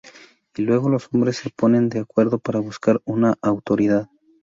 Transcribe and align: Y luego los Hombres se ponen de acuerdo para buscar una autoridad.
Y 0.55 0.63
luego 0.63 0.89
los 0.89 1.09
Hombres 1.13 1.37
se 1.37 1.51
ponen 1.51 1.87
de 1.89 1.99
acuerdo 1.99 2.39
para 2.39 2.59
buscar 2.59 3.03
una 3.05 3.37
autoridad. 3.43 4.09